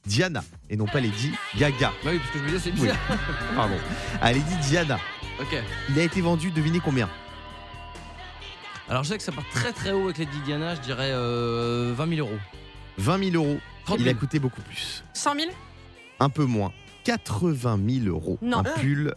[0.05, 1.91] Diana, et non pas Lady Gaga.
[2.03, 2.89] Bah oui, parce que je me disais, c'est Oui.
[3.55, 3.75] Pardon.
[4.21, 4.97] À Lady Diana.
[5.41, 5.57] Ok.
[5.89, 7.09] Il a été vendu, devinez combien?
[8.89, 11.93] Alors, je sais que ça part très très haut avec Lady Diana, je dirais euh,
[11.95, 12.39] 20 000 euros.
[12.97, 13.59] 20 000 euros.
[13.85, 14.15] 30 Il 000.
[14.15, 15.03] a coûté beaucoup plus.
[15.13, 15.45] 100 000
[16.19, 16.71] Un peu moins.
[17.03, 18.37] 80 000 euros.
[18.41, 18.59] Non.
[18.59, 19.13] Un pull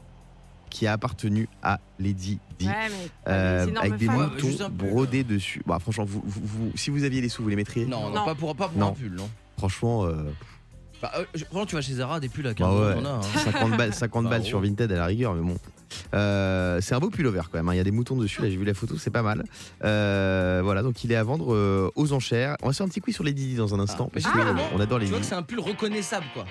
[0.73, 2.67] qui a appartenu à Lady Di.
[2.67, 2.73] Ouais,
[3.29, 4.09] euh, avec des.
[4.09, 5.62] Ouais, moutons brodés dessus.
[5.67, 8.14] Bah, franchement, vous, vous- vous- si vous aviez les sous, vous les mettriez Non, non,
[8.21, 8.25] Non.
[8.25, 8.88] pas pour, pas pour Non.
[8.88, 9.29] un pull, non.
[9.59, 10.25] Franchement, euh,
[11.00, 13.00] Bah, euh, je- tu vas chez Zara, des pulls à 15 bah euros, ouais, on
[13.02, 13.19] en a.
[13.19, 13.21] hein.
[13.45, 15.57] 50 balles, 50 sur Vinted à la rigueur, mais bon.
[16.14, 17.68] Euh, c'est un beau pullover quand même.
[17.68, 17.75] hein.
[17.75, 18.42] Il y a des moutons dessus.
[18.42, 19.44] Là, j'ai vu la photo, c'est pas mal.
[19.84, 22.56] Euh, voilà, donc il est à vendre euh, aux enchères.
[22.62, 24.11] On va se faire un petit quiz sur les Didi dans un instant, Ah.
[24.14, 25.28] parce Ah, que bon on adore les Tu vois Didi.
[25.28, 26.44] que c'est un pull reconnaissable, quoi.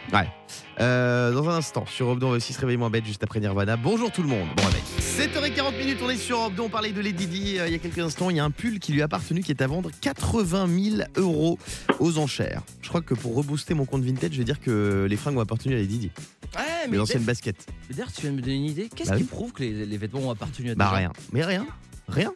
[0.79, 3.24] Euh, dans un instant, sur Europe 2, on va aussi se réveiller moins bête juste
[3.24, 3.77] après Nirvana.
[3.77, 4.48] Bonjour tout le monde.
[4.57, 4.81] Bon réveil.
[5.00, 6.62] 7h40 minutes, on est sur Europe 2.
[6.63, 8.29] On parlait de Lady Di euh, il y a quelques instants.
[8.29, 10.95] Il y a un pull qui lui a appartenu qui est à vendre 80 000
[11.17, 11.60] euros
[12.00, 12.62] aux enchères.
[12.81, 15.41] Je crois que pour rebooster mon compte Vinted, je vais dire que les fringues ont
[15.41, 16.12] appartenu à Lady Di.
[16.55, 17.65] Ouais, mais Les anciennes baskets.
[17.89, 18.89] D'ailleurs, tu viens de me donner une idée.
[18.93, 19.29] Qu'est-ce Bah qui oui.
[19.32, 21.14] Prouve que les, les vêtements ont appartenu à des Bah gens rien.
[21.34, 21.66] Mais rien.
[22.08, 22.34] Rien.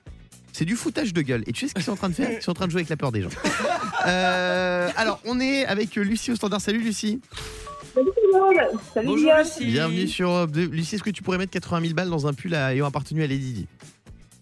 [0.54, 1.44] C'est du foutage de gueule.
[1.48, 2.32] Et tu sais ce qu'ils sont en train de faire?
[2.32, 3.30] Ils sont en train de jouer avec la peur des gens.
[4.08, 6.62] Euh, alors, on est avec Lucie au standard.
[6.62, 7.20] Salut Lucie.
[7.96, 9.66] Salut tout le monde Salut Bonjour Guillaume Lucie.
[9.66, 10.66] Bienvenue sur Europe 2.
[10.68, 13.24] Lucie, est-ce que tu pourrais mettre 80 000 balles dans un pull à- ayant appartenu
[13.24, 13.68] à Lady Di?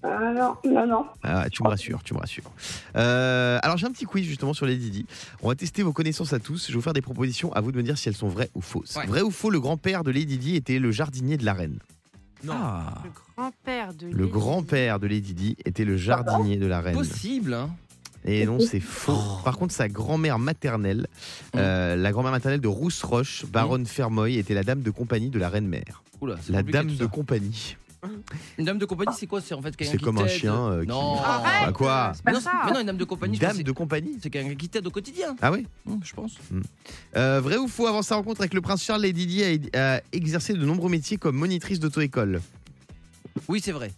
[0.03, 1.05] Ah non, non, non.
[1.23, 2.43] Ah, tu me rassures, tu me rassures.
[2.97, 5.05] Euh, alors j'ai un petit quiz justement sur les Didi.
[5.41, 6.65] On va tester vos connaissances à tous.
[6.67, 7.53] Je vais vous faire des propositions.
[7.53, 8.97] À vous de me dire si elles sont vraies ou fausses.
[8.97, 9.05] Ouais.
[9.05, 11.79] Vrai ou faux, le grand-père de Lady Di était le jardinier de la reine?
[12.49, 16.81] Ah, Le grand-père de Le Lady grand-père de Lady Di était le jardinier de la
[16.81, 16.95] reine.
[16.95, 17.69] possible, hein.
[18.25, 19.19] Et non, c'est faux.
[19.43, 21.07] Par contre, sa grand-mère maternelle,
[21.57, 25.39] euh, la grand-mère maternelle de Rousse Roche, baronne Fermoy, était la dame de compagnie de
[25.39, 26.03] la reine mère.
[26.21, 27.75] Oula, c'est La compliqué, dame tout de compagnie.
[28.57, 30.39] Une dame de compagnie, c'est quoi C'est en fait quelqu'un C'est qui comme un t'aide.
[30.39, 30.87] chien euh, qui.
[30.89, 31.15] Non.
[31.17, 33.45] Arrête Bah quoi C'est pas non, ça mais non, une dame de compagnie, Une je
[33.45, 36.13] pense dame que de compagnie c'est quelqu'un qui t'aide au quotidien, Ah oui Hum, je
[36.13, 36.33] pense.
[37.15, 40.01] Euh, vrai ou faux, avant sa rencontre avec le prince Charles, Lady Di a, a
[40.11, 42.41] exercé de nombreux métiers comme monitrice d'auto-école?
[43.47, 43.91] Oui, c'est vrai.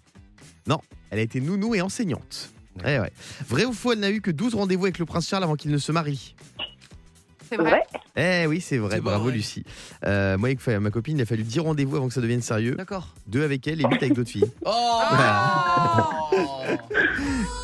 [1.12, 2.50] Elle a été nounou et enseignante.
[2.82, 3.12] Eh ouais.
[3.48, 5.72] Vrai ou faux, elle n'a eu que 12 rendez-vous avec le prince Charles avant qu'il
[5.72, 6.36] ne se marie?
[7.49, 7.81] C'est vrai
[8.15, 9.34] Eh oui, c'est vrai, bravo vrai.
[9.34, 9.63] Lucie.
[10.05, 12.75] Euh, moi, avec ma copine, il a fallu 10 rendez-vous avant que ça devienne sérieux.
[12.75, 13.10] D'accord.
[13.27, 14.45] Deux avec elle et 8 avec d'autres filles.
[14.65, 14.71] Oh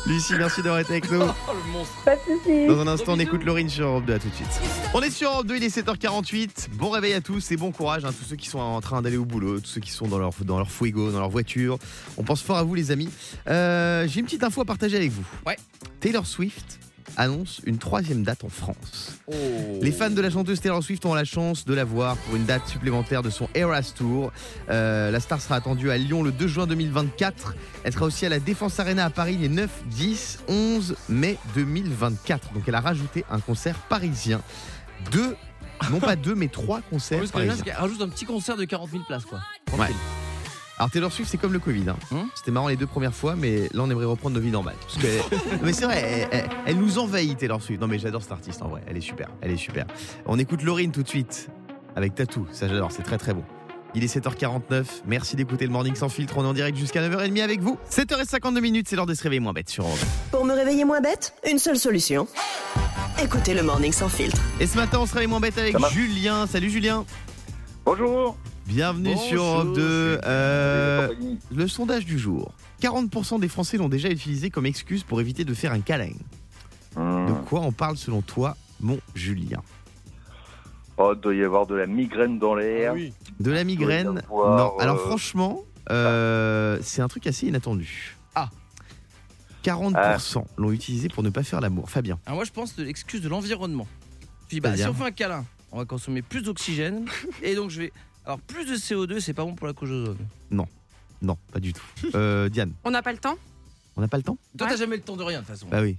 [0.06, 1.20] Lucie, merci d'avoir été avec nous.
[1.22, 1.94] Oh, le monstre.
[2.04, 2.66] Pas de soucis.
[2.66, 3.28] Dans un instant, on bisous.
[3.28, 4.14] écoute Laurine sur Europe 2.
[4.14, 4.60] À tout de suite.
[4.94, 6.68] On est sur Europe 2, il est 7h48.
[6.72, 9.16] Bon réveil à tous et bon courage, hein, tous ceux qui sont en train d'aller
[9.16, 11.78] au boulot, tous ceux qui sont dans leur, dans leur fuego, dans leur voiture.
[12.16, 13.08] On pense fort à vous, les amis.
[13.48, 15.24] Euh, J'ai une petite info à partager avec vous.
[15.46, 15.56] Ouais.
[16.00, 16.78] Taylor Swift
[17.16, 19.18] annonce une troisième date en France.
[19.26, 19.32] Oh.
[19.80, 22.44] Les fans de la chanteuse Taylor Swift ont la chance de la voir pour une
[22.44, 24.32] date supplémentaire de son Eras Tour.
[24.70, 27.54] Euh, la star sera attendue à Lyon le 2 juin 2024.
[27.84, 32.52] Elle sera aussi à la Défense Arena à Paris les 9, 10, 11 mai 2024.
[32.52, 34.40] Donc elle a rajouté un concert parisien.
[35.10, 35.36] Deux,
[35.90, 37.74] non pas deux, mais trois concerts gens, parisiens.
[37.76, 39.40] rajoute un petit concert de 40 000 places, quoi.
[39.78, 39.88] Ouais.
[40.78, 41.88] Alors Taylor Swift c'est comme le Covid.
[41.90, 41.96] hein.
[42.10, 44.74] Hum C'était marrant les deux premières fois, mais là on aimerait reprendre nos vies normales.
[44.80, 47.80] Parce que, mais c'est vrai, elle, elle- elle nous envahit Taylor Swift.
[47.80, 49.86] Non mais j'adore cette artiste en vrai, elle est super, elle est super.
[50.26, 51.48] On écoute Laurine tout de suite
[51.94, 53.44] avec Tatou, ça j'adore, c'est très très bon.
[53.94, 57.42] Il est 7h49, merci d'écouter le Morning sans filtre, on est en direct jusqu'à 9h30
[57.42, 57.76] avec vous.
[57.90, 59.98] 7h52 minutes, c'est l'heure de se réveiller moins bête sur Europe.
[60.30, 62.26] Pour me réveiller moins bête, une seule solution.
[63.22, 64.40] Écoutez le Morning sans filtre.
[64.60, 65.76] Et ce matin on se réveille moins bête avec.
[65.90, 66.46] Julien.
[66.46, 67.04] Salut Julien,
[67.84, 68.36] Bonjour.
[68.72, 70.20] Bienvenue Bonjour, sur Europe 2.
[70.24, 71.08] Euh.
[71.54, 72.52] Le sondage du jour.
[72.80, 76.12] 40% des Français l'ont déjà utilisé comme excuse pour éviter de faire un câlin.
[76.96, 77.26] Hmm.
[77.26, 79.62] De quoi on parle selon toi, mon Julien
[80.96, 82.94] Oh, doit y avoir de la migraine dans l'air.
[83.40, 84.78] De la migraine avoir, Non.
[84.78, 88.16] Alors euh, franchement, euh, c'est un truc assez inattendu.
[89.64, 91.88] 40% l'ont utilisé pour ne pas faire l'amour.
[91.88, 92.18] Fabien.
[92.26, 93.86] Alors moi je pense de l'excuse de l'environnement.
[94.48, 97.04] Je dis bah si on fait un câlin, on va consommer plus d'oxygène
[97.44, 97.92] et donc je vais
[98.24, 100.16] alors plus de CO2 c'est pas bon pour la couche d'ozone.
[101.24, 101.82] Non, pas du tout.
[102.16, 103.36] Euh, Diane, On n'a pas le temps
[103.96, 104.72] on n'a pas le temps Toi Ouais.
[104.72, 105.66] t'as jamais le temps de rien de toute façon.
[105.70, 105.96] Bah oui.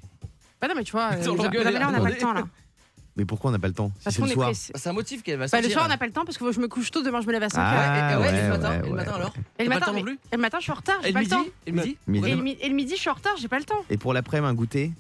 [0.60, 2.14] Bah non, mais tu vois, euh, non, l'engueule, mais là, on n'a pas attendez.
[2.14, 2.44] le temps là.
[3.16, 4.48] Mais pourquoi on n'a pas le temps Si Parce c'est qu'on le est soir.
[4.48, 4.74] pressé.
[4.76, 5.70] C'est un motif qu'elle va Bah, sortir.
[5.70, 7.28] le soir, on n'a pas le temps parce que je me couche tôt, demain je
[7.28, 7.68] me lève à 5 heures.
[7.72, 9.16] Ah, et, et ouais, et le matin, ouais, et le matin ouais.
[9.18, 10.64] alors Et le T'as pas matin, le temps non mais- plus et le matin, je
[10.64, 11.46] suis en retard, Et j'ai le pas le midi temps.
[11.68, 12.28] Et le midi Midi.
[12.28, 13.86] Et le, mi- et le midi, je suis en retard, j'ai pas le temps.
[13.92, 14.92] Et pour l'après-midi, un goûter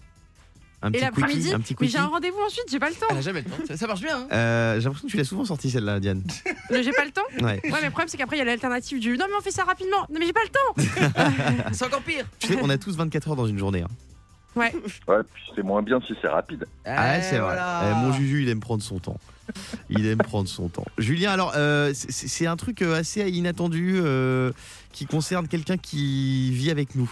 [0.84, 2.96] Un Et petit l'après-midi, quickie Un petit mais j'ai un rendez-vous ensuite, j'ai pas le
[2.96, 3.08] temps.
[3.10, 3.56] Elle a jamais le temps.
[3.68, 4.18] Ça, ça marche bien.
[4.20, 6.22] Hein Euh, J'ai l'impression que tu l'as souvent sorti celle-là, Diane.
[6.70, 7.22] Mais J'ai pas le temps.
[7.40, 7.62] Ouais.
[7.64, 9.52] Ouais, mais le problème, c'est qu'après, il y a l'alternative du non, mais on fait
[9.52, 10.02] ça rapidement.
[10.10, 11.70] Non, mais j'ai pas le temps.
[11.72, 12.26] c'est encore pire.
[12.40, 13.82] Tu sais, on a tous 24 heures dans une journée.
[13.82, 13.88] hein.
[14.56, 16.66] Ouais, puis c'est moins bien si c'est rapide.
[16.86, 17.58] Ah, Eh, c'est vrai.
[17.58, 19.18] Eh, mon Juju, il aime prendre son temps.
[19.90, 20.86] Il aime prendre son temps.
[21.00, 24.52] Julien, alors, euh, c'est un truc euh, assez inattendu euh,
[24.92, 27.12] qui concerne quelqu'un qui vit avec nous.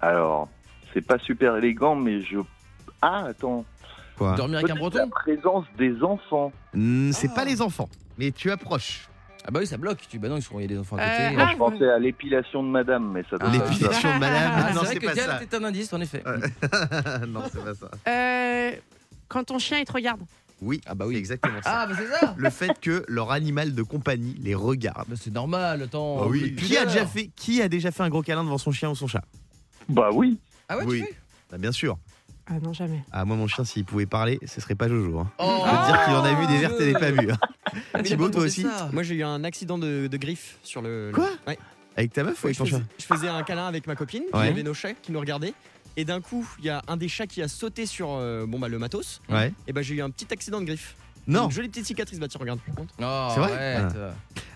[0.00, 0.48] Alors,
[0.92, 2.38] c'est pas super élégant, mais je.
[3.02, 3.64] Ah, attends.
[4.16, 6.52] Quoi Dormir avec un Peut-être la breton présence des enfants.
[6.74, 7.34] Hmm, C'est Ah.
[7.34, 7.88] pas les enfants,
[8.18, 9.08] mais tu approches.
[9.44, 9.98] Ah bah oui, ça bloque.
[10.08, 11.34] Tu bah non, ils sont il y a des enfants à Euh, côté.
[11.36, 13.72] Moi, Ah, je pensais à l'épilation de madame, mais ça doit Ah, pas être ça.
[13.72, 14.52] L'épilation de madame.
[14.54, 15.42] Ah, non, c'est c'est vrai pas que Diane ça.
[15.42, 16.22] était un indice en effet.
[17.28, 17.90] non, c'est pas ça.
[18.08, 18.70] Euh,
[19.26, 20.20] quand ton chien, il te regarde.
[20.60, 21.14] Oui, Ah bah oui.
[21.14, 21.70] c'est exactement ça.
[21.82, 22.34] Ah bah c'est ça.
[22.38, 25.08] Le fait que leur animal de compagnie les regarde.
[25.08, 26.18] Bah c'est normal, attends.
[26.20, 26.52] Bah oui.
[26.52, 26.92] Depuis Qui a l'heure.
[26.92, 29.24] déjà fait Qui a déjà fait un gros câlin devant son chien ou son chat?
[29.88, 30.38] Bah oui.
[30.68, 31.00] Ah ouais, Oui.
[31.00, 31.16] tu fais
[31.50, 31.98] Bah, Bien sûr.
[32.46, 33.02] Ah non, jamais.
[33.12, 35.18] Ah moi mon chien s'il pouvait parler, ce serait pas Jojo.
[35.20, 35.30] Hein.
[35.38, 37.30] Oh, Je peux te dire qu'il en a vu des vertes et des pas vues.
[37.30, 38.02] hein.
[38.02, 38.88] Thibaut, toi aussi ça.
[38.92, 41.08] Moi j'ai eu un accident de, de griffe sur le.
[41.08, 41.58] le- Quoi Ouais.
[41.96, 43.86] Avec ta meuf ou Ouais, avec je, ton faisais, chien je faisais un câlin avec
[43.86, 44.40] ma copine, Ouais.
[44.44, 45.54] il y avait nos chats qui nous regardaient.
[45.96, 48.58] Et d'un coup, il y a un des chats qui a sauté sur euh, bon,
[48.58, 49.20] bah, le matos.
[49.28, 49.52] Ouais.
[49.68, 50.96] Et bah j'ai eu un petit accident de griffe.
[51.26, 51.44] Non.
[51.44, 52.58] Une jolie petite cicatrice, bah tiens, regarde.
[52.66, 52.94] par contre.
[53.00, 53.96] Oh, C'est vrai arrête.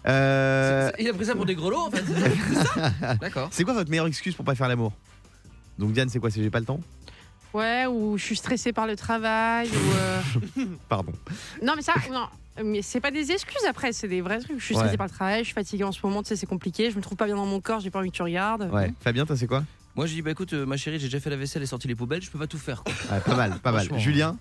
[0.08, 2.04] Euh, Il a pris ça pour des grelots en fait.
[3.20, 3.48] D'accord.
[3.52, 4.92] c'est quoi votre meilleure excuse pour pas faire l'amour?
[5.78, 6.30] Donc Diane, c'est quoi?
[6.30, 6.80] C'est j'ai pas le temps?
[7.54, 9.68] Ouais, ou je suis stressée par le travail.
[9.68, 9.96] Ou
[10.60, 11.12] euh, Pardon.
[11.62, 12.26] Non, mais ça, non.
[12.64, 14.58] Mais c'est pas des excuses après, c'est des vrais trucs.
[14.58, 14.80] Je suis Ouais.
[14.80, 16.90] stressée par le travail, je suis fatiguée en ce moment, tu sais, c'est compliqué.
[16.90, 18.70] Je me trouve pas bien dans mon corps, j'ai pas envie que tu regardes.
[18.72, 18.92] Ouais.
[19.02, 19.62] Fabien, toi c'est quoi?
[19.94, 21.86] Moi je dis bah écoute euh, ma chérie j'ai déjà fait la vaisselle et sorti
[21.88, 22.82] les poubelles, je peux pas tout faire.
[22.82, 22.92] quoi.
[23.12, 23.80] Ouais, Pas mal, pas mal.
[23.86, 23.98] Franchement.
[23.98, 24.36] Julien?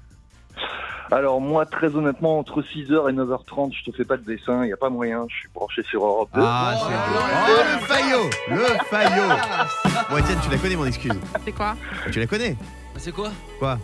[1.11, 4.67] Alors, moi, très honnêtement, entre 6h et 9h30, je te fais pas de dessin, il
[4.67, 5.25] n'y a pas moyen.
[5.29, 6.41] Je suis branché sur Europe 2.
[6.43, 10.85] Ah, Oh c'est Oh, là le faillot Le faillot Bon, Diane, tu la connais mon
[10.87, 11.13] excuse
[11.45, 11.75] C'est quoi?
[12.11, 12.55] Tu la connais?
[12.97, 13.79] C'est quoi Quoi Bah,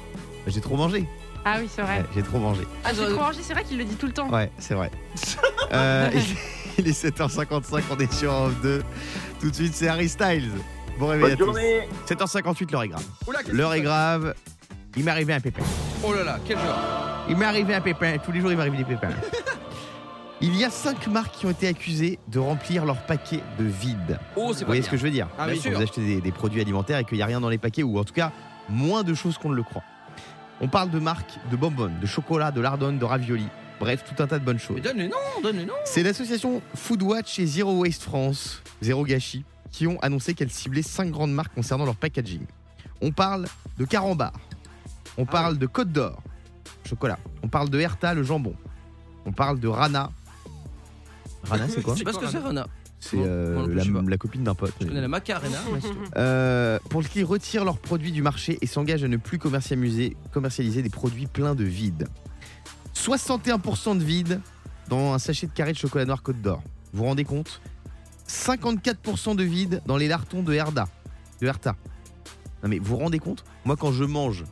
[0.47, 1.05] J'ai trop mangé.
[1.43, 1.97] Ah oui, c'est vrai.
[1.99, 2.61] Ouais, j'ai trop mangé.
[2.83, 4.29] Ah, J'ai j'aurais- trop mangé, c'est vrai qu'il le dit tout le temps.
[4.29, 4.91] Ouais, c'est vrai.
[5.73, 6.09] Euh,
[6.77, 8.83] il est 7h55, on est sur Europe 2.
[9.39, 10.51] Tout de suite, c'est Harry Styles.
[10.99, 11.45] Bon réveil à Bonne tous.
[11.45, 13.03] journée 7h58, l'heure est grave.
[13.25, 14.33] Oula, qu'est-ce L'heure que est c'est grave.
[14.97, 15.63] Il m'est arrivé un pépin.
[16.03, 18.17] Oh là là, quel genre Il m'est arrivé un pépin.
[18.17, 19.07] Tous les jours, il m'arrive des pépins.
[20.41, 24.19] Il y a cinq marques qui ont été accusées de remplir leurs paquets de vide.
[24.35, 24.85] Oh, c'est Vous pas voyez bien.
[24.87, 25.71] ce que je veux dire Ah, bien Quand sûr.
[25.77, 27.97] vous achetez des, des produits alimentaires et qu'il n'y a rien dans les paquets, ou
[27.99, 28.31] en tout cas
[28.69, 29.83] moins de choses qu'on ne le croit.
[30.59, 33.47] On parle de marques de bonbonnes, de chocolat, de lardons, de ravioli.
[33.79, 34.75] Bref, tout un tas de bonnes choses.
[34.75, 35.73] Mais donne les noms, donne les noms.
[35.85, 41.09] C'est l'association Foodwatch et Zero Waste France, Zéro Gâchis, qui ont annoncé qu'elles ciblaient cinq
[41.09, 42.45] grandes marques concernant leur packaging.
[43.01, 43.47] On parle
[43.79, 44.33] de Carambar,
[45.17, 46.21] on parle de Côte d'Or,
[46.87, 48.53] chocolat, on parle de Herta, le jambon,
[49.25, 50.11] on parle de Rana.
[51.43, 52.67] Rana, c'est quoi Je sais pas ce que c'est Rana.
[53.01, 53.67] C'est euh,
[54.07, 54.73] la, copine d'un pote.
[54.79, 55.57] Je connais la Macarena.
[55.81, 55.87] tout.
[56.17, 60.83] Euh, pour qui retirent leurs produits du marché et s'engagent à ne plus commercialiser, commercialiser
[60.83, 62.07] des produits pleins de vide.
[62.95, 64.39] 61% de vide
[64.87, 66.61] dans un sachet de carré de chocolat noir Côte d'Or.
[66.93, 67.59] Vous vous rendez compte?
[68.27, 70.87] 54% de vide dans les lartons de Herda.
[71.41, 71.75] De Herta.
[72.61, 73.43] Non mais vous vous rendez compte?
[73.65, 74.43] Moi quand je mange,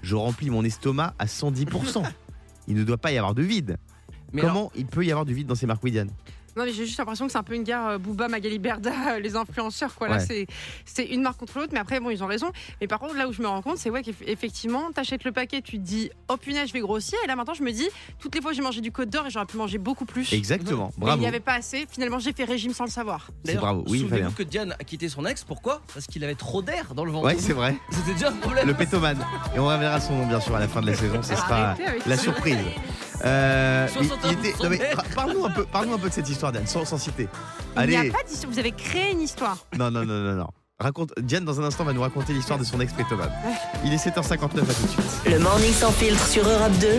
[0.00, 2.02] je remplis mon estomac à 110%.
[2.66, 3.76] Il ne doit pas y avoir de vide.
[4.32, 6.06] Mais Comment alors, il peut y avoir du vide dans ces marques Widian
[6.56, 9.18] Non, mais j'ai juste l'impression que c'est un peu une guerre euh, Booba, Magali Berda,
[9.22, 10.08] les influenceurs, quoi.
[10.08, 10.20] Là, Ouais.
[10.26, 10.46] c'est,
[10.84, 12.52] c'est une marque contre l'autre, mais après, bon, ils ont raison.
[12.80, 15.62] Mais par contre, là où je me rends compte, c'est ouais, qu'effectivement, t'achètes le paquet,
[15.62, 17.18] tu te dis, oh punaise, je vais grossir.
[17.24, 17.88] Et là, maintenant, je me dis,
[18.20, 20.32] toutes les fois, j'ai mangé du Côte d'Or et j'aurais pu manger beaucoup plus.
[20.32, 20.90] Exactement.
[20.96, 21.20] Mais il Bravo.
[21.20, 21.86] n'y avait pas assez.
[21.90, 23.30] Finalement, j'ai fait régime sans le savoir.
[23.56, 23.84] Bravo.
[23.88, 25.82] Oui, souvenez-vous que Diane a quitté son ex, pourquoi?
[25.92, 27.26] Parce qu'il avait trop d'air dans le ventre.
[27.26, 27.76] Ouais, c'est vrai.
[27.90, 28.66] C'était déjà un problème.
[28.68, 29.18] Le pétoman.
[29.54, 31.22] Et on reverra son nom bien sûr à la fin de la saison.
[31.22, 31.74] Ce sera
[32.06, 32.22] la ça.
[32.22, 32.58] surprise.
[33.24, 36.14] Euh, il- 61 il était- non, mais par- Parle-nous un peu, parle-nous un peu de
[36.14, 37.28] cette histoire, Diane, sans, sans citer.
[37.76, 38.52] Il n'y Allez, a pas d'histoire.
[38.52, 39.58] Vous avez créé une histoire.
[39.78, 40.48] non, non, non, non, non.
[40.80, 43.30] Raconte, Diane dans un instant va nous raconter l'histoire de son ex pétoman.
[43.84, 45.20] Il est 7h59 à tout de suite.
[45.26, 46.98] Le morning sans filtre sur Europe 2.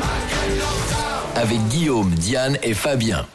[1.36, 3.26] Avec Guillaume, Diane et Fabien.